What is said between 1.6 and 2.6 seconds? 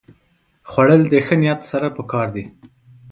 سره پکار دي